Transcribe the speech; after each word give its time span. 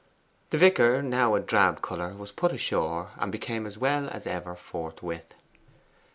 The 0.49 0.57
vicar, 0.57 1.03
now 1.03 1.35
a 1.35 1.39
drab 1.39 1.83
colour, 1.83 2.15
was 2.15 2.31
put 2.31 2.51
ashore, 2.51 3.11
and 3.19 3.31
became 3.31 3.67
as 3.67 3.77
well 3.77 4.09
as 4.09 4.25
ever 4.25 4.55
forthwith. 4.55 5.35